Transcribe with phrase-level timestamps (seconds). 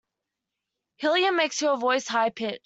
[0.95, 2.57] Helium makes your voice high pitched.